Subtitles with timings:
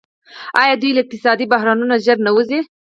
[0.61, 2.59] آیا دوی له اقتصادي بحرانونو ژر نه وځي؟